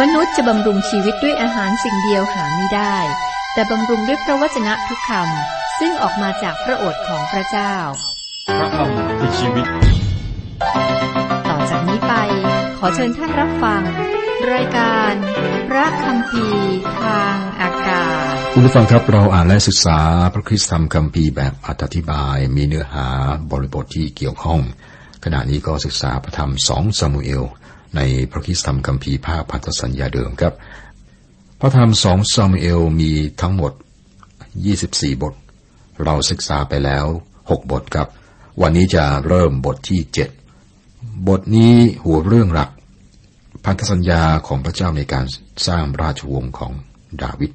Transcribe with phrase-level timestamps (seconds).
[0.00, 2.96] มนุษย์จะบำรุงชีวิตด้วยอาหารสิ่งเดียวหาไม่ได้
[3.52, 7.74] แต่บำรุงด้วยพระวจนะทุกคำซึ่งออกมาจากพระโอษฐ์ของพระเจ้า
[8.58, 9.66] พระคำคือชีวิต
[11.48, 12.12] ต่อจากนี้ไป
[12.78, 13.82] ขอเชิญท่านรับฟัง
[14.52, 15.12] รายการ
[15.68, 19.98] พระคำพีร์ทางอากาศคุณผู้ฟังครับเราอ่านและศึกษา
[20.34, 23.06] พระคริสตธรรมคัมภีร์แบบอธิบาย มีเนื้อหา
[23.50, 24.60] บริบทที่เกี่ยวข้อง
[25.24, 27.44] ขณะนี้ก็ศึกษาพระธรรมสองซามูเอล
[27.96, 28.00] ใน
[28.30, 30.54] พระคริสตธรรมคัมภีร์ภาคพันธสัญญาเดิมครับ
[31.60, 33.72] พระธรรมสองซามูเอลมีทั้งหมด
[34.46, 35.34] 24 บท
[36.04, 37.06] เราศึกษาไปแล้ว
[37.40, 38.08] 6 บทครับ
[38.60, 40.00] วันนี้จะเริ่มบทที่
[40.64, 42.70] 7 บทนี้หัวเรื่องหลัก
[43.64, 45.24] พันธสัญญาของพระเจ้าในการ
[45.66, 46.72] สร้างราชวงศ์ของ
[47.22, 47.50] ดาวิด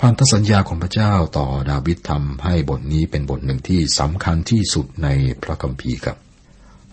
[0.00, 5.08] พันธสัญญาของพระเจ้าต่อดาวิดทำให้บทนี้เป็นบทหนึ่งที่สำคัญที่สุดใน
[5.42, 6.16] พระคัมภีร์ครับ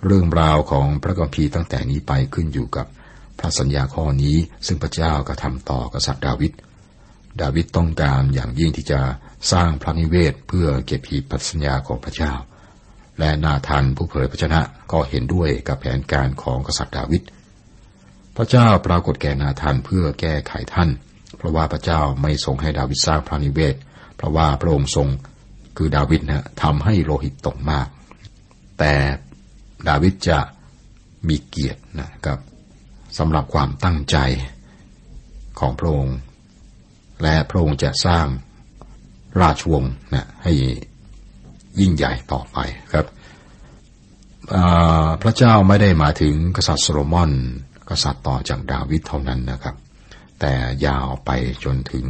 [0.06, 2.86] เรื่องราวของพระคัมภีร์ตั้งแต่นี้ไปขึ้นอยู่กับ
[3.40, 6.52] พระสัญญาข้อนี้ซึ่งพระเจ้ากระทำต่อกษัตริย์ดาวิด
[7.42, 9.00] ดาวิดต้องการอย่างยิ่งที่จะ
[9.52, 12.34] สร้างพระนิเวศเพื่อเก็บหีบพันธสัญญาของพระเจ้า
[13.20, 17.22] และนาธานผู้เผยพระชนะก็เห็นด้วยกับแผนการของกษัตริย์ดาวิด
[18.36, 20.90] พระเจ้าปรากฏแก่นาธานเพื่อแก้ไขท่าน
[21.38, 23.76] เพราะว่าพระเจ้าไม่ทรงให้ดาวิดสร้างพระนิเวศ
[24.16, 25.08] เพราะว่าพระองค์ทรง
[25.78, 27.88] คือดาวิดนะทำให้โลหิตตกมาก
[28.80, 28.94] แต่
[29.88, 30.40] ดาวิดจะ
[31.28, 32.40] มีเกียรตินะครับ
[33.18, 34.18] สำหรับความตั้งใจ
[35.60, 36.18] ของพระองค์
[37.24, 38.26] และพระองค์จะสร้าง
[39.42, 40.54] ราชวงศ์นะให้
[41.80, 42.58] ยิ่งใหญ่ต่อไป
[42.94, 43.06] ครับ
[45.22, 47.32] พระเจ้าไม่ได้มาถึงกษัตริย์โซโลมอน
[47.90, 49.76] กษัตริย์ต่อจากดาวิดเท่านั้นนะครับ
[50.40, 50.54] แต่
[50.86, 51.30] ยาวไป
[51.64, 52.06] จนถึง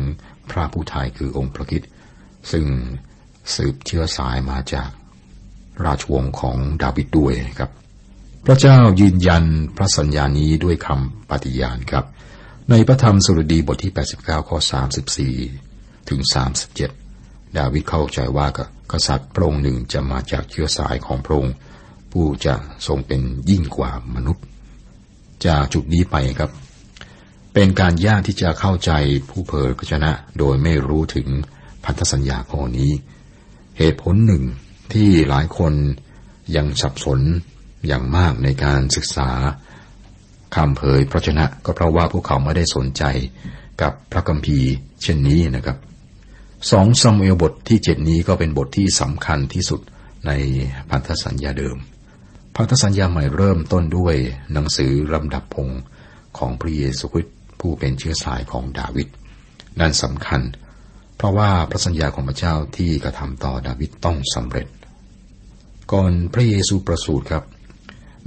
[0.50, 1.84] พระผู้ไทยคือองค์พระคิด
[2.52, 2.66] ซึ่ง
[3.56, 4.90] สืบเชื้อสายมาจาก
[5.86, 7.72] ราชวงศ์ของดาวิดด้วยครับ
[8.46, 9.44] พระเจ้ายืนยัน
[9.78, 12.06] พระสัญญานี้ด้วยคำปฏิญาณครับ
[12.70, 14.58] ในพระธรรมสุรดีบทที่ 89 ข้อ
[15.34, 16.22] 34 ถึง
[16.90, 18.48] 37 ดาวิดเข้าใจว่า
[18.92, 21.56] กษัตริย์พระองค์หนึ่งจะมาจากเชื้อสายของพระองค์
[22.12, 22.56] ผู้จะ
[22.88, 24.46] ทรงเป็นยิ่งกว่ามนุษย์
[25.46, 26.52] จากจุดนี้ไปครับ
[27.54, 28.92] เป็นการยากที่จะเข้าใจ
[29.30, 31.28] ผู้เผยพระชนะ โดยไม่รู้ถึง
[31.84, 32.92] พันธสัญญาข้อนี้
[33.78, 34.44] เหตุผลหนึ่ง
[34.94, 35.74] ที่หลายคน
[36.56, 37.20] ยังสับสน
[37.88, 39.30] อย่างมากในการศึกษา
[40.56, 43.04] คำเผยพระชนะก็เพราะว่าพวกเขาไม่ได้สนใจ
[43.82, 44.72] กับพระคัมภีร์
[45.04, 45.78] เช่นนี้นะครับ
[46.72, 49.82] สองซามูเอลบทที่เจ็ดนี้ก็เป็นบทที่สำคัญที่สุด
[50.28, 50.32] ใน
[50.90, 51.78] พันธสัญญาเดิม
[52.56, 54.16] พันธสัญญาใหม่เริ่มต้นด้วย
[54.54, 55.70] หนังสือลำดับพง
[56.38, 59.08] ของพระเยซูคริสต์ผู้เป็นเชื้อสายของดาวิด
[59.80, 60.42] นั่นสำคัญ
[61.18, 64.68] เพราะว่าพระสัญญาของพระเจ้าที่กระทำต่อดาวิดต้องสำเร็จ
[65.96, 67.44] ก่อนพระเยซูประสูติครับ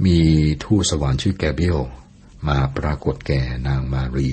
[0.05, 0.19] มี
[0.63, 1.79] ทูตสวรรค์ชื่อแกเบรียล
[2.47, 4.29] มาปรากฏแก่นางมารี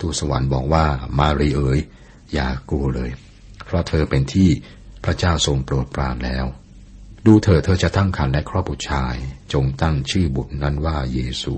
[0.00, 0.84] ทูตสวรรค์บอกว่า
[1.18, 1.80] มารีเอ๋ย
[2.32, 3.10] อย่ากลัวเลย
[3.64, 4.48] เพราะเธอเป็นที่
[5.04, 6.46] พระเจ้าทรงโปรดปรานแล้ว
[7.26, 9.16] ดูเธอเธอจะตั้งครรภ์และครอบบุตรชาย
[9.52, 11.54] จงตั้งชื่อบุตรนั้นว่าเยซู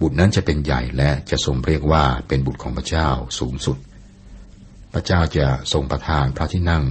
[0.00, 3.08] บุตรนั้นจะเป็นใหญ่และจะทรงเรียกว่าเป็นบุตรของพระเจ้า
[3.38, 3.78] สูงสุด
[4.92, 6.84] พระเจ้าจะทรงประทานพระที่นั่ง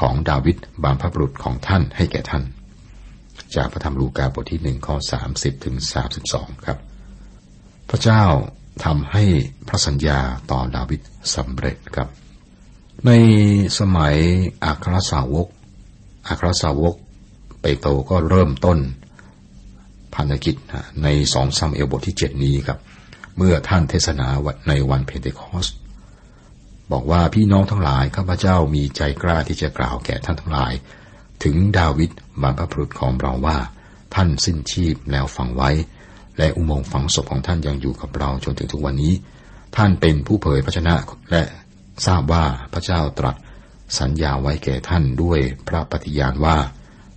[0.00, 2.44] ของดาวิดบางพระบุรุษของท่านให้แก่ท่าน
[3.56, 6.78] จากพระธรรมลูกาบทที่หนึ่งข้อสามสิบถึงสามสิบสองครับ
[7.90, 8.22] พระเจ้า
[8.84, 9.24] ทำให้
[9.68, 10.18] พระสัญญา
[10.50, 11.00] ต่อดาวิด
[11.34, 12.08] สำเร็จครับ
[13.06, 13.10] ใน
[13.78, 14.16] สมัย
[14.64, 15.48] อัครสาวก
[16.28, 16.94] อัครสาวก
[17.60, 18.78] เปโตรก็เริ่มต้น
[20.14, 20.56] พันธกิจ
[21.02, 22.78] ในสองซัมเอลบทที่เจ็ดนี้ครับ
[23.36, 24.28] เมื่อท่านเทศนา
[24.68, 25.66] ในวันเพนเทคอส
[26.92, 30.72] บอกว่าพี่น้องทั้งหลายข้าพเจ้ามีใจกล้าที่จะกล่าวแก่ท่านทั้งหลาย
[31.44, 32.10] ถึงดาวิด
[32.42, 33.58] บรรพบุรุษของเราว่า
[34.14, 35.70] ท่านสิ้นชีพแล้วฝังไว้
[36.38, 39.14] และอุโมงค์ฝังศพของท่านยังอยู่กับเราจนถึงทุกวันนี้
[39.76, 40.94] ท่านเป็นผู้เผยพระชนะ
[41.30, 41.42] และ
[42.06, 43.36] ทราบว่าพระเจ้าตรัส
[43.98, 45.38] สัญญาไว้แก่ท่านด้วย
[45.68, 46.56] พระปฏิญาณว่า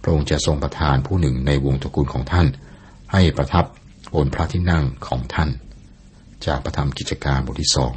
[0.02, 2.48] พระองค์จะทรงประทานผู้หนึ่งในวงตระกูลของท่าน
[3.12, 3.66] ให้ประทับ
[4.14, 5.50] บนพระที่นั่งของท่าน
[6.46, 7.94] จากประธรรมกิจการบทที่สอง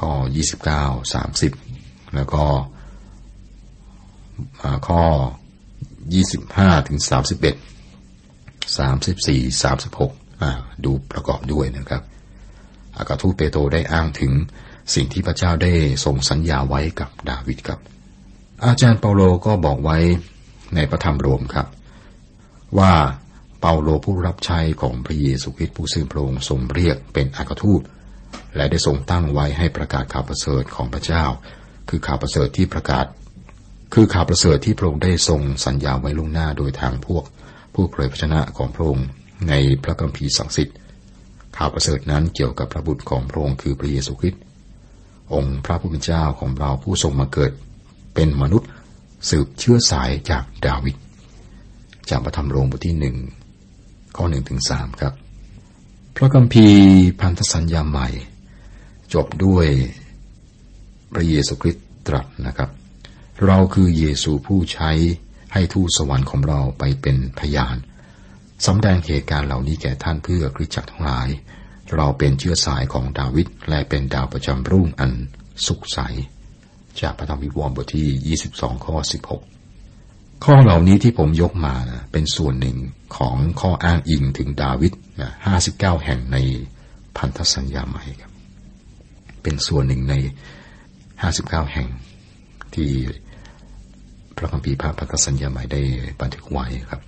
[0.00, 0.12] ข้อ
[0.70, 1.14] 29
[1.54, 2.44] 30 แล้วก็
[4.88, 5.02] ข้อ
[6.10, 12.02] 25 ถึง 31 34 36 ดูประกอบด้วยนะครับ
[12.96, 14.32] อากาทูตเปโตรได้อ้างถึง
[14.94, 15.72] สิ่งที่พระเจ้าได้
[16.04, 17.80] ทรงสัญญาไว้กับดาวิดครับ
[18.64, 19.98] อาจารย์เปาโลก็บอกไว้
[20.74, 21.66] ในพระธรรมโรมครับ
[22.78, 22.92] ว่า
[23.60, 27.80] เปาโลผู้รับใช้ของพระเยซูคริสต์ผู้ซึ่งพระองค์ทรงเรียกเป็นอากาทูต
[28.56, 31.24] และได้ทรงตั้งไว้ให้ประกาศข่าวประเสริฐของพระเจ้า
[31.88, 33.06] คือข่าวประเสริฐที่ประกาศ
[33.94, 37.24] คือข่าวประเสริฐที่พระองค์ได้ทรงสัญญาไว้ล่วงหน้าโดยทางพวก
[37.74, 39.06] ผู้เผยพระชนะของพระองค์
[39.48, 40.76] ในพระคัมภีร์ศักดิ์สิทธิ์
[41.56, 44.42] ข่าวประเสริฐนั้นเกี่ยวกับพระบุตรของพระองค์คือพระเยซูคริสต์
[45.34, 47.52] องค์พระผู้เป็นเจ้าของเราผู้ทรงมาเกิด
[48.14, 48.68] เป็นมนุษย์
[49.30, 50.96] สืบเชื้อสายจากดาวิด
[52.10, 53.16] จากพระธรรมโรงบทที่หนึ่ง
[54.16, 55.12] ข้อหนึ่งถึงสามครับ
[56.16, 56.84] พระคัมภีร์
[57.20, 58.08] พันธสัญญาใหม่
[59.14, 59.66] จบด้วย
[61.12, 62.70] พระเยซูคริสต์ตรัสนะครับ
[63.46, 64.90] เราคือเยซูผู้ใช้
[65.52, 67.76] ให้ทูตสวรรค์ของเราไปเป็นพยาน
[68.66, 71.28] สำแดงเหตุการณ์เหล่านี้แก่ท่านเพื่อคริสจักรทั้งหลาย
[71.96, 75.12] เราเป็นเชื้อสายของดาวิดและเป็นดาวประจำรุ่งอัน
[75.66, 75.98] สุขใส
[77.00, 78.96] จากพระธรรมวิวรณ์บทที่ 22 ข้อ
[79.30, 79.61] 16
[80.44, 82.76] ข้อเหล่านี้ที่ผมยกมานะเป็นส่วนหนึ่ง
[83.16, 85.30] ของข้ออ้างอิงถึงดาวิดนะ
[85.68, 86.38] 59แห่งใน
[87.16, 88.32] พันธสัญญาใหม่ครับ
[89.42, 90.14] เป็นส่วนหนึ่งใน
[90.94, 91.88] 59แห่ง
[92.74, 92.90] ที่
[94.36, 95.82] พระคัมภีร์พระพันธสัญญาใหม่ได้
[96.20, 97.00] บันทึกไว้ครับ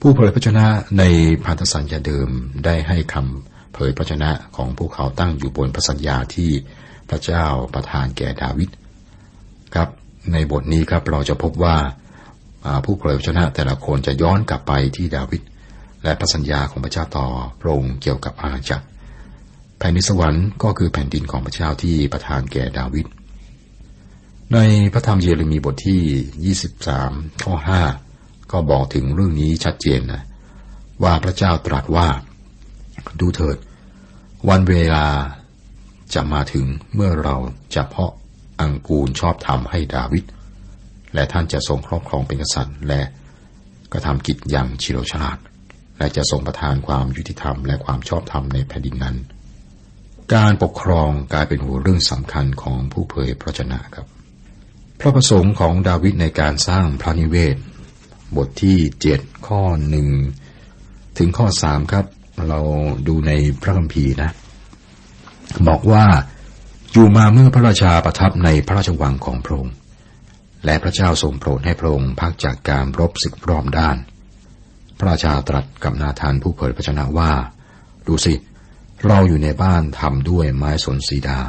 [0.00, 0.66] ผู้เผยพระชนะ
[0.98, 1.04] ใน
[1.44, 2.28] พันธสัญญาเดิม
[2.64, 6.50] ได้ให้คำเผยพระชนะของพวกเขาตั้งอยู่บนพระสัญญาที่
[7.10, 7.44] พระเจ้า
[7.74, 8.70] ประทานแก่ดาวิด
[9.74, 9.88] ครับ
[10.32, 11.76] ในบทนี้ครับเราจะพบว่า
[12.84, 15.42] ผู้เผยพระชนะแต่ละคนจะย้อนกลับไปที่ดาวิด
[16.04, 17.26] และพระสัญญาของพระเจ้าต่อ
[17.60, 18.86] พระองค์เกี่ยวกับอาณาจักร
[19.78, 23.06] แผ่นดินสวรรค์ก็คือแผ่นดินของพระเจ้าที่ประทานแก่ดาวิด
[24.54, 24.58] ใน
[24.92, 26.54] พระธรรมเยเรมีบทที่
[26.94, 27.54] 23 ข้อ
[28.02, 30.22] 5 ก็บอกถึงเรื่องนี้ชัดเจนนะ
[31.02, 32.08] ว่าพระเจ้าตรัสว่า
[33.20, 33.56] ดูเถิด
[34.48, 35.06] วันเวลา
[36.14, 37.36] จะมาถึงเมื่อเรา
[37.74, 38.12] จะเพาะ
[38.60, 40.24] อังกูลชอบธรรมให้ดาวิด
[41.14, 43.02] และท่านจะทรงครอบครองเป็นกษัตริย์ และ
[43.92, 45.38] กระทำกิจอย่างชิโรฉลาด
[45.98, 49.16] และจะทรงประทานความยุติธรรมและความชอบธรรมในแผ่นดินนั้น
[50.34, 54.06] การปกครองกลายเป็นหัวเรื่องสำคัญของผู้เผยพระชนะครับ
[55.00, 57.56] พระประสงค์ของดาวิดในการสร้างพระนิเวศ
[58.36, 60.08] บทที่เจ็ดข้อหนึ่ง
[61.18, 62.04] ถึงข้อสามครับ
[62.48, 62.60] เรา
[63.08, 63.32] ดูใน
[63.62, 64.30] พระคัมภีร์นะ
[65.68, 66.04] บอกว่า
[66.92, 69.74] อยู่มาเมื่อพระราชาประทับในพระราชวังของพระองค์
[70.64, 73.96] และพระเจ้าทรงโปรดให้พระองค์พักจากการรบศึกรอบด้าน
[74.98, 77.32] พระราชาตรัสกับนาธานผู้เผยพระชนะว่า
[78.06, 78.34] ดูสิ
[79.06, 81.40] เราอยู่ในบ้านทำด้วยไม้สนสีดา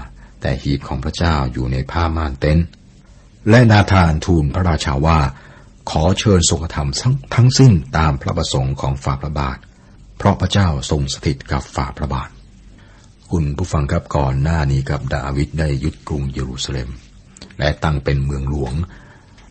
[0.41, 2.59] แต่หีบของพระเจ้าอยู่ในผ้าม่านเต็น
[3.50, 5.19] และนาธานทูลพระราชาว่า
[5.89, 9.57] ขอเชิญทรงกระทำทั้งสิ้นตามพระประสงค์ของฝ่าพระบาท
[10.17, 12.29] เพราะพระเจ้าทรงสถิตกับฝ่าพระบาท
[13.31, 16.89] คุณผู้ฟังครับก่อนหน้านี้กับดาวิดได้ยึดกรุงเยรูซาเล็ม
[17.59, 18.73] และตั้งเป็นเมืองหลวง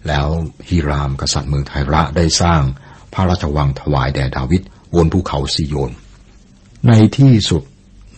[0.08, 0.28] แล้ว
[0.68, 2.62] ฮิรามกษัตริย์เมืองไทระได้สร้าง
[3.12, 4.62] พระราชวังถวายแด่ดาวิด
[4.94, 5.92] บนภูเขาซิโยน
[6.86, 7.62] ในที่สุด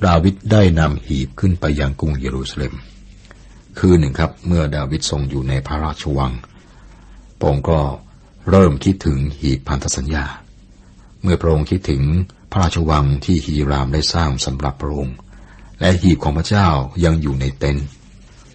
[0.06, 2.75] ดาวิดได้นำหีบขึ้นไปยังกรุงเยรูซาเล็ม
[3.78, 6.32] คือหนึ่งครับ เมื่อดาวิดทรงอยู่ในพระราชวัง
[7.38, 7.81] พระองค์ก็
[8.50, 10.26] เริ่มคิดถึงหีบพันธสัญญา
[11.22, 12.02] เมื่อพระองค์คิดถึง
[12.50, 15.16] พระราชวังที่ฮีรามได้สร้างสำหรับพระองค์
[15.81, 16.69] และหีบของพระเจ้า
[17.04, 17.87] ยังอยู่ในเต็นท์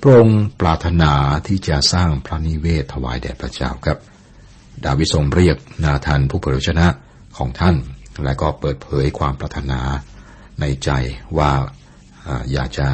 [0.05, 1.11] ระองค์ปรารถนา
[1.47, 3.97] ที่จะสร้างพระนิเวศถวายแด่พระเจ้าครับ
[4.85, 6.87] ดาวิดทรงเรียกนาธันผู้เผยชนะ
[7.37, 7.75] ของท่าน
[8.23, 9.81] และก็เปิดเผยความปรารถนา
[10.59, 10.89] ในใจ
[11.37, 11.51] ว่า
[12.51, 12.87] อยากจะ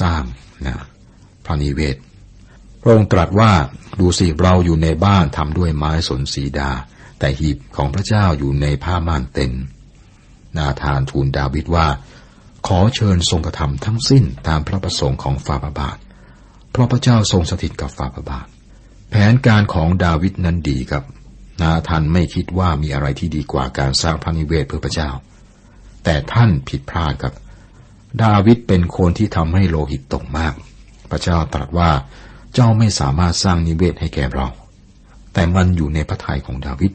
[0.00, 0.22] สร้าง
[0.66, 0.76] นะ
[1.44, 1.96] พระนิเวศ
[2.86, 3.52] ระองค์ตรัสว่า
[4.00, 6.70] ดูสิเราอยู่ในบ้านทำด้วยไม้สนสีดา
[7.18, 9.52] แต่หีบของพระเจ้าอยู่ในผ้าม่านเต็น
[10.56, 11.86] นาธานทูลดาวิดว่า
[12.66, 15.96] ขอเชิญทรงกระทำทั้งสิ้นตามพระประสงค์ของฝ่าพระบาท
[16.76, 18.46] เพราะพระเจ้าทรงสถิตกับฝ่าพระบาท
[19.10, 21.04] แผนการของดาวิดนั้นดีครับ
[21.60, 25.10] นาธานไม่คิดว่ามีอะไรที่ดีกว่าการสร้างพระนิเวศเพื่อพระเจ้า
[26.04, 27.34] แต่ท่านผิดพลาดครับ
[28.24, 30.54] ดาวิดเป็นคนที่ทำให้โลหิตตกมาก
[31.10, 31.90] พระเจ้าตรัสว่า
[32.54, 34.48] เจ้าไม่สามารถสร้างนิเวศให้แก่เรา
[35.32, 36.92] แต่มันอยู่ในพระทัยของดาวิด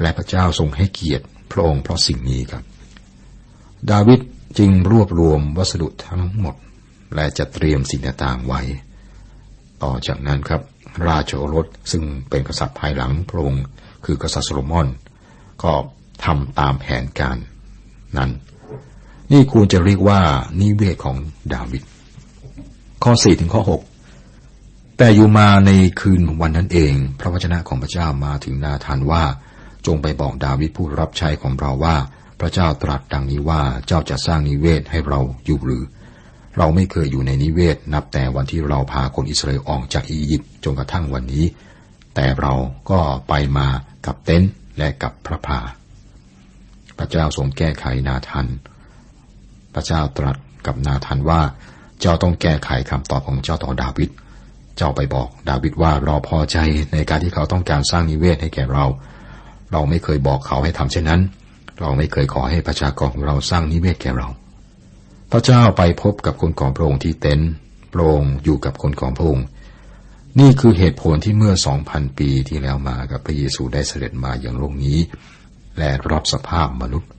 [0.00, 2.62] และพระเจ้าทรงให้เกียรติพระองค์เพราะสิ่งนี้ครับ
[3.90, 4.20] ดาวิด
[4.58, 6.56] จึงรวบรวมวัสดุทั้งหมด
[7.14, 8.62] และจะเตรียมสิ่งต่างๆไว้
[9.82, 10.60] ต่อจากนั้นครับ
[11.08, 13.64] ราชโอรสซึ่งเป็นกษัตริย์ภายหลังพระองค์
[14.04, 14.86] คือกษัตริย์โซโลมอน
[15.62, 15.72] ก็
[16.24, 17.36] ทำตามแผนการ
[18.18, 18.30] นั้น
[19.32, 20.20] นี่ควรจะเรียกว่า
[20.60, 21.16] นิเวศของ
[21.54, 21.82] ดาวิด
[23.04, 23.62] ข้อ4ถึงข้อ
[24.30, 25.70] 6แต่อยู่มาใน
[26.00, 29.24] คืนวันนั้นเอง พระวจนะของพระเจ้ามาถึงนาธานว่า
[29.86, 31.96] จงไปบอกดาวิดผู้รับใช้ของเราว่า
[32.40, 35.82] พระเจ้าตรัสดังนี้ว่าเจ้าจะสร้างนิเวศให้เราอยู่หรือ
[36.58, 41.44] เราไม่เคยอยู่ในนิเวศนับแต่วันที่เราพาคนอิสราเอลออกจากอียิปต์จนกระทั่งวันนี้
[42.14, 42.52] แต่เรา
[42.90, 43.68] ก็ไปมา
[44.06, 45.60] กับเต็นท์และกับพระพา
[46.98, 48.46] พระเจ้าทรงแก้ไขนาธาน
[49.74, 51.40] พระเจ้าตรัสกับนาธานว่า
[52.00, 54.10] เจ้าต้องแก้ไขคำตอบของเจ้าต่อดาวิด
[54.76, 56.58] เจ้าไปบอกดาวิดว่าเราพอใจ
[56.92, 58.84] ในการที่เขาต้องการสร้างนิเวศให้แก่เรา
[59.72, 61.20] เราไม่เคยบอกเขาให้ทำเช่นนั้น
[61.80, 64.28] เราไม่เคยขอให้ประชากรของเราสร้างนิเวศแก่เรา
[65.34, 67.50] พระเจ้าไปพบกับคนของพระองค์ที่เต็นท์
[67.92, 69.46] พระองค์อยู่กับคนของพระองค์
[70.40, 74.98] นี่คือเหตุผลที่เมื่อสองพันปีที่แล้วมากับพระเยซูได้เสด็จมาอย่างโลกนี้
[75.78, 77.10] และรับสภาพมนุษย์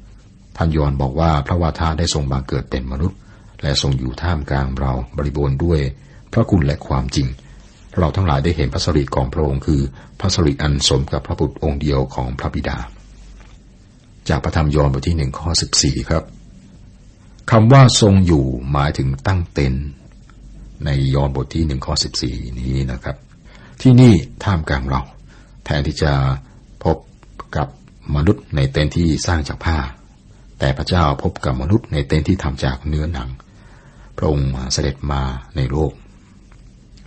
[0.58, 3.17] ท่านยอนบอกว่าพระวาทาได้ทรงมาเกิดเป็นมนุษย์
[3.62, 5.79] และทรงอยู่ท่ามกลางเราบริบูรณ์ด้วย
[6.34, 7.27] พระคุณและความจริง
[7.98, 9.82] เราทั้งหลายได้เห็นพระสริของพระองค์คือ
[10.20, 12.77] พระสริอันสมกับพระบุตรองค์เดียวของพระบิดา
[14.29, 16.43] จากพระธรรมยอห์นบทที่หนึ่งข้อสิบสี่ครับ
[17.52, 19.74] คำว่าทรงอยู่หมายถึงตั้งเต็น
[20.86, 23.18] ในยอห์นบทที่หนึ่งข้อสิบสี่นี้นะครับ
[23.82, 25.02] ที่นี่ท่ามกลางเรา
[25.66, 26.12] แทนที่จะ
[26.84, 26.98] พบ
[27.58, 27.68] กับ
[28.16, 29.78] มนุษย์ในเต็นที่สร้างจากผ้า
[30.60, 33.30] แต่พระเจ้าพบกับมนุษย์ในเต็นที่ทำจากเนื้อหนัง
[34.18, 35.22] พระองค์เสด็จมา
[35.56, 35.94] ในโลก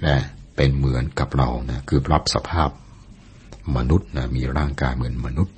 [0.02, 0.16] และ
[0.56, 2.70] เป็นเหมือนกับเรานะคือรับสภาพ
[3.76, 5.54] มนุษย์นะมีร่างกายเหมือนมนุษย์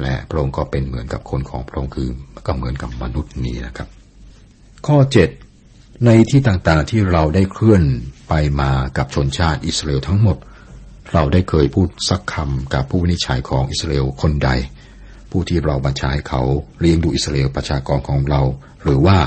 [0.00, 2.08] และพระองค์ก็เป็นเหมือนกับคนของพระองค์คือ
[2.46, 3.88] ก็เหมือนกับมนุษย์นี้นะครับ
[4.86, 5.28] ข้อเจ็ด
[6.06, 7.82] ในที่ต่างๆที่เราได้เคลื่อน
[8.28, 10.36] ไปมากับชนชาติอิสราเอลทั้งหมด
[11.12, 14.50] เราได้เคยพูดสักคำกับผู้วินิจฉัยของอิสราเอลคนใด
[15.30, 16.42] ผู้ที่เราบัญชาให้เขา
[16.80, 18.42] เลี้ยงดูอิสราเอลประชากรของเรา
[18.82, 19.18] หรือว่า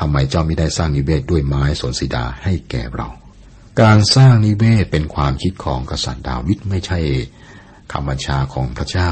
[0.00, 3.08] ทำไมเจ้าไม่ได้สร้างนิเวศด้วยไม้สนสีดาให้แก่เรา
[3.80, 6.98] การสร้างนิเวศเป็นความคิดของกษัตริย์ดาวิดไม่ใช่
[7.92, 9.10] คำบัญชาของพระเจ้า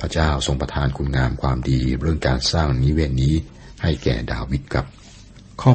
[0.00, 3.34] พระเจ้าทรงประทานคุณงามความดีเรื่องการสร้างนิเวศนี้
[3.82, 4.84] ให้แก่ดาวิดกับ
[5.62, 5.72] ข้อ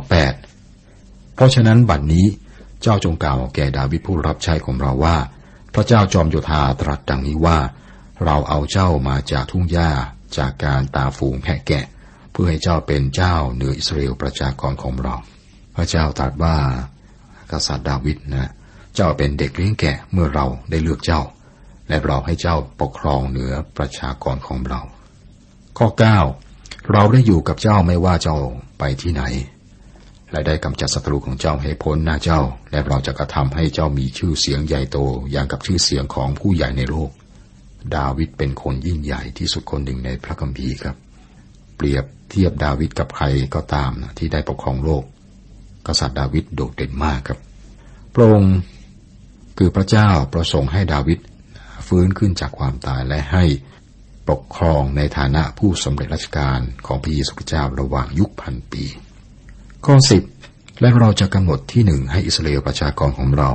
[0.66, 2.26] 8 เพราะฉะนั้นบัดนนี้
[2.82, 5.18] เจ้าจงกล่าวแก่ดาวิดผู้รับใช้ของเราว่า
[5.74, 7.58] พระเจ้าจอมโยธาตรัสดังนี้ว่า
[8.26, 9.92] เราเอาเจ้ามาจากทุ่งหญ้า
[10.38, 11.86] จากการตาฝูงแพะแกะ
[12.32, 15.16] เพื่อให้เจ้าเป็นเจ้าเหนืออิสราเอลประชากรของเรา
[15.76, 16.56] พระเจ้าตรัสว่า
[17.52, 18.52] กษัตริย์ดาวิดนะ
[18.96, 21.22] เจ้าเป็นเด็กเลี้ยงแกะเมื่อเราได้เลือกเจ้า
[21.88, 24.82] และเราให้เจ้าปกครองเหนือประชากรของเรา
[25.78, 25.88] ข้อ
[26.40, 28.38] 9 เราได้อยู่กับเจ้าไม่ว่าเจ้า
[28.80, 29.24] ไปที่ไหน
[30.32, 34.98] และได้กำจัดศัตรูของเจ้าให้พ้นหน้าเจ้า และเราจะกระทำให้เจ้ามีชื่อเสียงใหญ่โต
[35.32, 37.12] อย่างกับชื่อเสียงของผู้ใหญ่ในโลก
[37.96, 40.96] ดาวิดเป็นคนยิ่งใหญ่ที่สุดคนหนึ่งในพระคัมภีร์ครับ
[41.78, 43.26] เปรียบเทียบดาวิดกับใคร
[43.56, 45.04] ก็ตามที่ได้ปกครองโลก
[45.88, 47.40] กษัตริย์ดาวิดโดดเด่นมากครับ
[48.14, 48.56] พระองค์
[49.58, 51.20] คือพระเจ้าประสงค์ให้ดาวิด
[51.88, 53.46] ฟื้นขึ้นจากความตายและให้
[54.30, 58.84] ปกครองในฐานะผู้สำเร็จราชการของพระเยซูคริสต์เจ้าระหว่างยุคพันปี
[59.86, 60.24] ข้อสิบ
[60.82, 63.52] และเราจะกำหนดที่หนึ่งให้อิสราเอลประชากรของเรา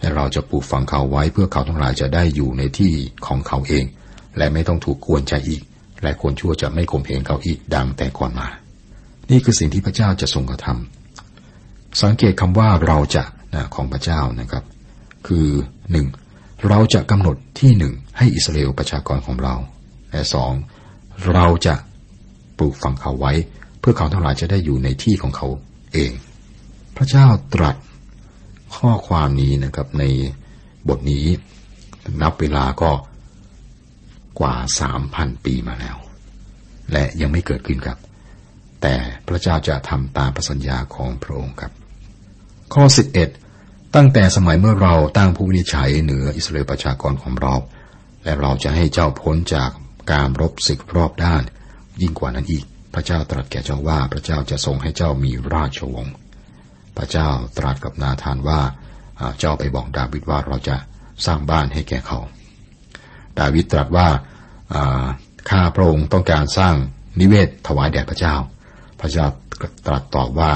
[0.00, 2.92] และเราจะปลูกฝังเขาไว้เพื่อเขาทั้งหลายจะได้อยู่ในที่
[3.26, 3.84] ของเขาเอง
[4.36, 5.62] และไม่ต้องถูกกวนใจอีก
[6.02, 8.48] และคนชั่วจะไม่ข่มเหงเขาอีกดังแต่ก่อนมา
[9.30, 14.64] นี่คือสิ่งที่พระเจ้าจะทรงกระทำสังเกตคำว่าเราจะนะของพระเจ้านะครับ
[15.26, 15.48] คือ
[15.90, 16.06] หนึ่ง
[16.68, 19.54] เราจะกำหนดที่หนึ่งให้อิสราเอลประชากรของเรา
[20.10, 20.52] และสอง
[21.32, 21.74] เราจะ
[22.58, 23.32] ปลูกฝังเขาไว้
[23.80, 25.48] เพื่อเขาทั้งหลายจะได้อยู่ในที่ของเขา
[25.92, 26.12] เอง
[26.96, 27.76] พระเจ้าตรัส
[28.76, 30.04] ข้อความนี้นะครับใน
[30.88, 31.24] บทนี้
[32.22, 32.90] นับเวลาก็
[34.40, 35.96] กว่าสามพันปีมาแล้ว
[36.92, 37.98] และยังไม่เกิดขึ้นครับ
[38.82, 38.94] แต่
[39.26, 41.72] พระเจ้าจะทำตามประสัญญาของพระองค์ครับ
[42.74, 43.43] ข้อ11
[43.98, 47.54] ตั้งแต่สมัยเมื่อเราตั้งผู้วินิจฉัยเหนืออิสราเอลประชากรของเรา
[48.24, 49.70] และเราจะให้เจ้าพ้นจาก
[50.12, 51.42] การรบศึกรอบด้าน
[52.00, 56.14] ยิ่งกว่านั้นอีก พระเจ้าตรัสแก่เจ้าว่าพระเจ้าจะทรงให้เจ้ามีราชวงศ์
[56.96, 58.60] พระเจ้าตรัสกับนาธานว่า
[59.38, 60.76] เจ้าไปบอกดาวิดว่าเราจะ
[61.26, 62.18] สร้างบ้านให้แก่เขา
[63.40, 64.08] ดาวิดตรัสว่า
[65.50, 66.74] ข้าพระองค์ต้องการสร้าง
[67.20, 68.36] นิเวศถวายแด่พระเจ้า
[69.00, 69.26] พระเจ้า
[69.86, 70.50] ตรัสตอบว่า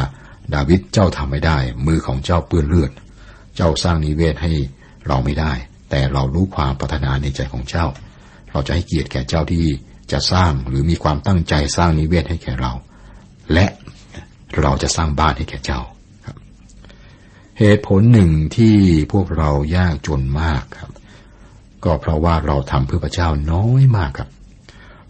[0.54, 2.92] ดาวิดเจ้าทำไม่ได้ มือของเจ้าเปื้อนเลือด
[3.58, 4.52] เจ้าสร้างนิเวศให้
[5.06, 5.52] เราไม่ได้
[5.90, 7.86] แต่เรารู้ความปรารถนาในใจของเจ้า
[8.50, 9.66] เราจะให้เกียรติแก่เจ้าที่
[10.12, 12.72] จะสร้างหรือมีความตั้งใจสร้างนิเวศให้แก่เรา
[13.52, 13.66] และ
[14.60, 15.80] เราจะสร้างบ้านให้แก่เจ้า
[16.24, 16.36] ครับ
[17.58, 18.76] เหตุผลหนึ่งที่
[19.12, 20.90] พวกเรายากจนมากครับ
[21.84, 24.28] ก็เพราะว่าเราทำเพื่อพระเจ้าน้อยมากครับ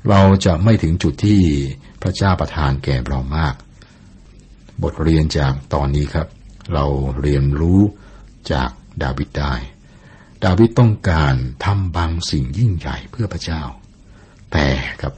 [0.08, 1.40] เราจะไม่ถึงจุดที่
[2.02, 3.54] พระเจ้าประทานแก่เรามาก
[4.82, 6.26] บทเรียนจากตอนนี้ครับ
[6.72, 6.84] เรา
[7.20, 7.80] เรียนรู้
[8.52, 8.70] จาก
[9.02, 9.54] ดาวิดได้
[10.44, 13.62] ดาวิดต้องการทำบางสิ่งยิ่งใหญ่เพื่อพระเจ้า
[14.52, 14.66] แต่
[15.00, 15.14] ครับ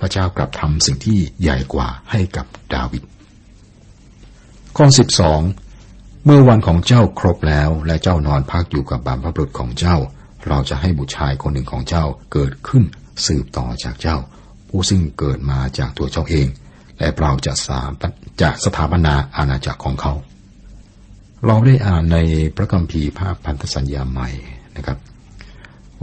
[0.00, 3.02] พระเจ้ากลับทำสิ่งที่ใหญ่กว่าให้กับดาวิด
[4.76, 5.40] ข้อสิบสอง
[6.24, 9.96] เมื่อวันของเจ้าครบแล้วและเจ้านอนพักอยู่กับบรรพบุรุษของเจ้า
[10.48, 12.84] เราจะให้บุตรชายคนหนึ่งของเจ้าเกิดขึ้น
[13.26, 14.16] สืบต่อจากเจ้า
[14.68, 16.48] ผู้ซึ่งเกิดมาจากตัวเจ้าเอง
[16.98, 17.90] และเราจะสาม
[18.40, 20.12] จะสถาปนาอาณาจักรของเขา
[21.46, 22.18] เราได้อ่านใน
[22.56, 24.28] พระคัมภีร์ภาพพันธสัญญาใหม่
[24.76, 24.98] นะครับ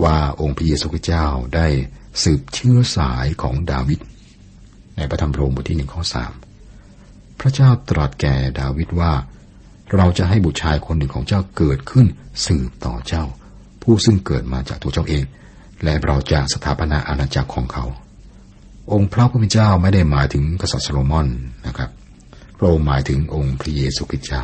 [0.04, 1.68] ว่าองค์พระเยซูคริสต์เจ้าได้
[2.24, 4.00] สืบเชื้อสายของดาวิด
[4.98, 6.36] ในพระธรรมโรมบทที่หนึ่งข้อสามพ
[7.40, 9.12] พระเจ้าตรัสแก่ดาวิดว่า
[9.96, 12.08] เราจะให้บุตรชายคนหนึ่งของเจ้าเกิดขึ้น
[12.46, 13.24] สืบต่อเจ้า
[13.82, 15.24] ผู้ซึ่งเกิดมาจากตัวเจ้าเอง
[15.84, 17.86] และเราจะสถาปนาอาณาจักรของเขา
[18.94, 21.28] องค์พระผู้เป็นเจ้าไม่ได้หมายถึงกษัตริย์โซโลมอน
[21.68, 21.90] นะครับ
[22.58, 24.44] พระองค์หมายถึงองค์พระเยซูคริสต์เจ้า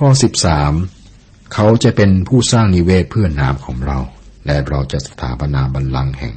[0.00, 0.72] ข้อสิบสาม
[1.54, 3.98] เขาจะเป็นผู้สร้างนิเวศเพื่อนามของเรา
[4.46, 6.34] และเราจะสถาปนาบัลลังก์แห่ง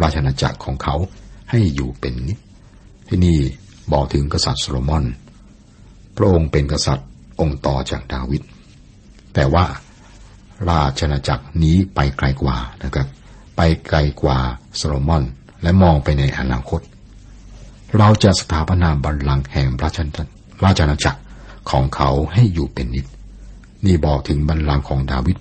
[0.00, 0.96] ราชนาจักรของเขา
[1.50, 2.38] ให้อยู่เป็นนิจ
[3.08, 3.38] ที่นี่
[3.92, 5.04] บอกถึงกษัตริย์โซโลมอน
[6.16, 7.08] พระองค์เป็นกษัตริย์
[7.40, 8.42] องค์ต่อจากดาวิด
[9.34, 9.64] แต่ว่า
[10.70, 13.08] ราชนาจักรนี้ไปไกลกว่านะครับ
[13.56, 14.38] ไปไกลกว่า
[14.76, 15.24] โซโลมอน
[15.62, 16.80] และมองไปในอนาคต
[17.98, 19.98] เราจะสถาปนาบัลลังก์แห่งราช
[20.64, 21.18] ราชนาจักร
[21.70, 23.06] ของเขาให้อยู่เป็นนิจ
[23.84, 25.36] นี่บอกถึงบัลลังก์ของดาวิด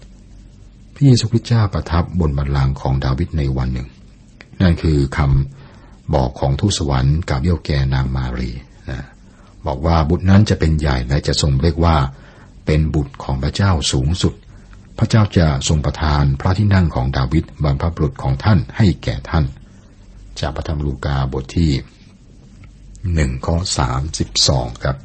[0.93, 3.87] พระเยซูคริสต์เจ้าประทับบนบัลลังก์ของดาวิดในวันหนึ่ง
[4.61, 8.51] นั่นคือคำบอกของทูตสวรรค์กับเยี่ยวแกนางมารี
[8.89, 8.99] นะ
[9.65, 11.95] บอกว่าบุตรนั้นจะเป็นใหญ่และจะทรงเรียกว่า
[12.65, 14.33] เป็นบุตรของพระเจ้าสูงสุด
[14.97, 19.45] พระเจ้าจะทรงประทานพระที่นั่งของดาวิดบรรพบุรุษของท่านให้แก่ท่าน
[20.39, 21.71] จากพระธรรมลูกาบทที่
[23.13, 24.97] หนึ่งข้อสามสิบสองครับ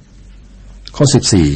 [0.97, 1.49] ข้อสิบสี่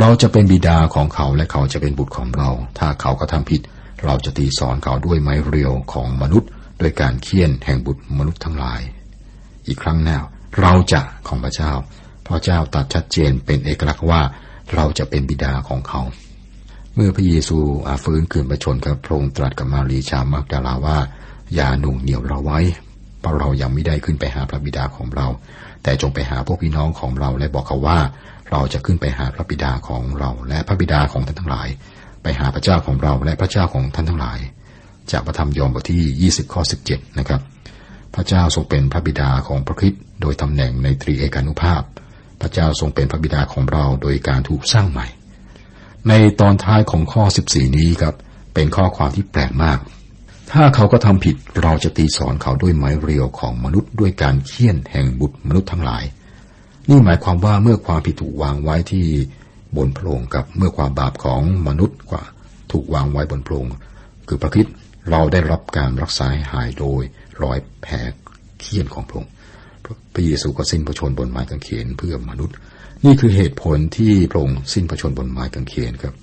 [0.00, 3.60] เราจะเป็นบิดาของเขาและเขาจะเป็นบุตรของเรา ถ้าเขาก็ทำผิด
[4.04, 8.80] เราจะตีสอนเขาด้วยไม้เรียวของมนุษย์ด้วยการเคี่ยนแห่งบุตรมนุษย์ทั้งหลาย
[9.66, 10.22] อีกครั้งแนว
[10.60, 11.72] เราจะของพระเจ้า
[12.26, 14.20] พระเจ้าตัดชัดเจนเป็นเอกลักษณ์ว่า
[14.74, 16.00] เราจะเป็นบิดาของเขา
[16.94, 17.58] เมื่อพระเยซู
[17.88, 20.98] อาฟื้นคืนประชนกับพระองค์ตรัสกับมารีชามักดาลาว่า
[21.54, 22.60] อย่าหนุ่งเหนียวเราไว้
[23.20, 25.26] เพราะเรายังไม่ได้ขึ้นไปหาพระบิดาของเรา
[25.82, 27.98] แต่จงไปหาพวกพี่น้องของเราและบอกเขาว่า
[28.50, 31.68] เราจะขึ้นไปหาพระบิดาของเราและพระบิดาของท่านทั้งหลาย
[32.22, 34.38] ไปหาพระเจ้าของเราและพระเจ้าของท่านทั้งหลาย
[35.10, 37.40] จากพระธรรมยอห์นบทที่ 20 ข้อ 17 นะครับ
[38.14, 41.82] พระเจ้าทรงเป็นพระบิดาของพระคริสต์โดยตำแหน่งในตรีเอกานุภาพ
[42.40, 45.06] พระเจ้าทรงเป็นพระบิดาของเราโดยการถูกสร้างใหม่
[46.08, 48.14] ในตอนท้ายของข้อ 14 นี้ครับ
[48.54, 49.78] เป็นข้อความที่แปลกมาก
[50.52, 56.04] ถ้าเขาก็ทำผิดเราจะตีสอนเขาด้วยไม้เรียวของมนุษย์ด้วยการเคี่ยนแห่งบุตรมนุษย์ทั้งหลาย
[56.88, 59.06] นี่หมายความว่าเมื่อความผิดถูกวางไว้ที่
[59.76, 62.22] บนโพรงกับเมื่อความบาปของมนุษย์กว่า
[62.72, 63.66] ถูกวางไว้บนโพรง
[64.28, 64.66] คือพระคิด
[65.10, 67.02] เราได้รับการรักษาหายโดย
[67.42, 67.94] รอยแผล
[68.60, 69.32] เคี่ยนของพระองค์
[70.14, 72.56] พระเยซูก็สิ้นพระชนบนไม้กางเขนเพื่อมนุษย์
[73.04, 76.14] นี่คือเหตุผลที่พระองค์สิ้นพระชนบนไม้กางเขนครับ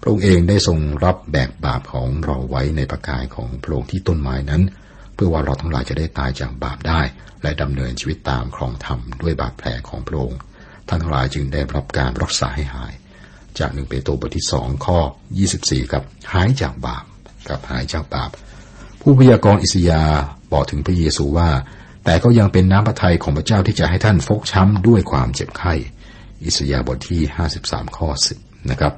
[0.00, 4.62] พระองค์เองได้ทรงรับแบกบาปของเราไว้ในประกายของพระองค์ที่ต้นไม้นั้น
[5.14, 7.00] เพื่อว่าเราทั้งหลายจะได้ตายจากบาปได้
[7.42, 10.40] และดำเนินชีวิตตามครองธรรมด้วยบาดแผลของพระองค์
[10.88, 12.92] ท่านทั้งหลายจึงได้รับการรักษาให้หาย
[13.58, 14.98] จากหนึ่งเปโตรบทที่สองข้อ
[15.46, 17.04] 24กับหายจากบาป
[17.48, 18.30] กับหายจากบาป
[19.00, 20.02] ผู้พยากรณ์อิสยา
[20.52, 21.50] บอกถึงพระเยซูว่า
[22.04, 25.72] แต่ก็ยังเป็นน้ำพระทัยของพระเจ้าที่จะให้ท่านฟกช้ำด้วยความเจ็บไข้
[26.44, 27.20] อิสยาบทที่
[27.58, 28.92] 53 ข้อ 10 นะครับ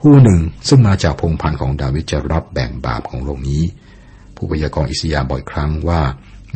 [0.00, 3.62] ผู้หนึ่งซึ่งมาจากพงพันธ์ของดาวิดจะรับแบ่งบาปของโลกนี้
[4.42, 6.00] ผู้พยากรณ์อิสยาบ่อยครั้งว่า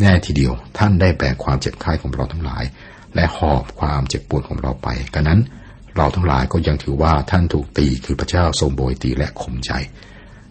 [0.00, 2.64] แน่ทีเดียวท่านได้แบกความเจ็บไข้ของเราทั้งหลาย
[3.14, 5.40] และหอบความเจ็บปวดของเราไปกันนั้น
[5.96, 9.72] เราทั้งหลายก็ยังถือว่าท่านถูกตีคือพระเจ้าทรงโบยตีและข่มใจ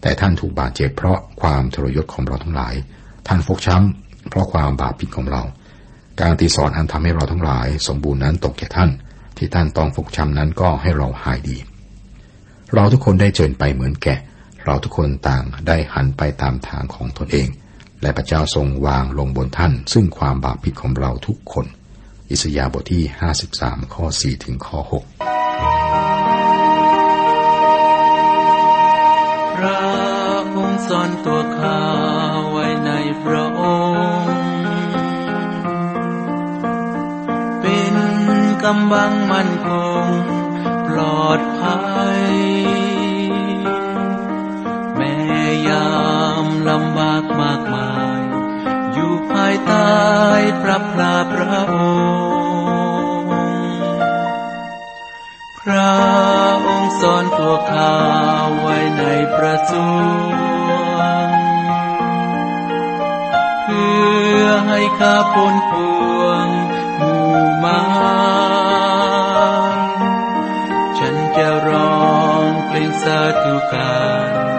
[0.02, 2.74] แต่ท่านถูกบาดเจ็บเพราะความทรยศของเราทั้งหลาย
[3.26, 5.42] ท่านฟกช้ำเพราะความบาปผิดของเรา
[6.20, 8.90] การตีสอนอันทำให้เราทั้งหลาย สมบูรณ์นั้นตกแก่ท่าน
[9.36, 11.56] ที่ท่านต้องฟกช้ำนั้นก็ให้เราหายดี
[12.74, 14.18] เราทุกคนได้เจิญไปเหมือนแกะ
[14.64, 17.48] เราทุกคนต่างได้หันไปตามทางของตนเอง
[18.02, 21.66] และพระเจ้าทรงวางลงบนท่าน ซึ่งความบาปผิดของเราทุกคน
[22.30, 23.02] อิสยาบทที่
[23.48, 24.94] 53 ข้อ 4 ถึงข้อ 6
[29.56, 29.78] พระ
[30.56, 31.80] องค์ซ่อนตัวข้า
[32.50, 32.90] ไว้ใน
[33.22, 33.62] พระอ
[34.22, 34.38] งค์
[37.60, 37.94] เป็น
[38.62, 39.68] กำบังมั่นค
[40.04, 40.06] ง
[40.86, 41.76] ปลอดภั
[42.20, 42.93] ย
[45.68, 45.92] ยา
[46.44, 48.20] มลำบากมากมาย
[48.92, 49.92] อยู่ภายใต้
[50.62, 51.76] พระพลาพระอ
[53.20, 53.32] งค์
[55.60, 55.94] พระ
[56.66, 57.96] องค์ซ่อนตัวข้า
[58.60, 59.04] ไว้ใน
[59.36, 60.34] ประสูง
[63.62, 63.96] เพื่
[64.40, 65.72] อให้ข้าพ้นพ
[66.20, 66.46] วง
[66.96, 67.26] หมู่
[67.64, 67.80] มา
[69.72, 69.78] ร
[70.98, 72.04] ฉันจะร้อ
[72.48, 73.96] งเพลงสาธุกา
[74.30, 74.53] ร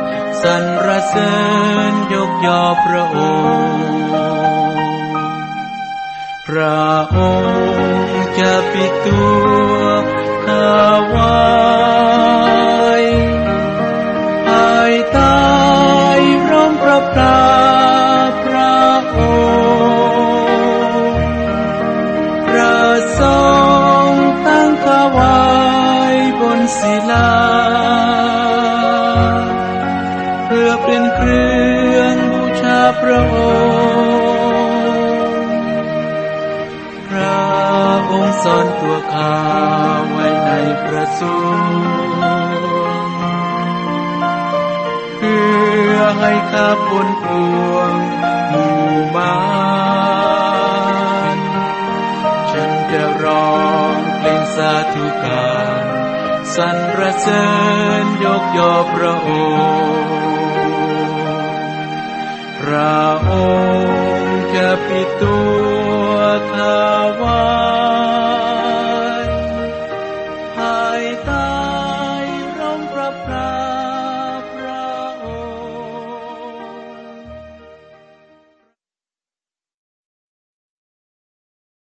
[0.45, 1.34] สรรเสริ
[1.91, 3.17] ญยกยอพระอ
[3.67, 3.88] งค์
[6.47, 9.23] พระองค์จะปิดตั
[9.73, 9.77] ว
[10.45, 10.75] ข้า
[11.08, 11.39] ไว้
[14.47, 15.38] ภายใต้
[16.49, 17.43] ร่มพระพลา
[18.43, 18.79] พระ
[19.17, 19.19] อ
[20.17, 21.27] งค์
[22.47, 22.79] พระ
[23.19, 23.34] ทร
[24.10, 24.10] ง
[26.79, 27.44] ศิลา
[33.07, 35.51] ระองค์
[37.07, 37.39] พระ
[38.11, 39.35] องค์สอนตัวข้า
[40.11, 40.51] ไว้ใน
[40.83, 41.61] ประสูง
[45.17, 45.45] เพื่
[45.93, 47.27] อให้ข้าพ้นป
[47.71, 47.93] วง
[48.49, 48.75] หมู่
[49.15, 49.35] มา
[51.35, 51.37] ร
[52.51, 53.55] ฉันจะร้อ
[53.95, 55.83] งเพลงสาธุการ
[56.55, 57.45] สรรเสริ
[58.03, 60.34] ญยกย่อพระองค์
[62.65, 62.99] พระ
[63.30, 63.32] อ
[64.17, 65.36] งค์จะปิดตั
[65.71, 65.74] ว